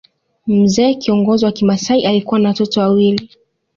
Mzee 0.47 0.93
kiongozi 0.93 1.45
wa 1.45 1.51
kimasai 1.51 2.05
alikuwa 2.05 2.39
na 2.39 2.49
watoto 2.49 2.81
wawili 2.81 3.29